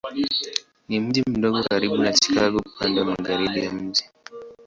[0.89, 4.03] Ni mji mdogo karibu na Chicago upande wa magharibi ya mji.